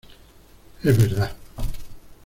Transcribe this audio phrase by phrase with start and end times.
[0.83, 1.31] ¡es verdad!...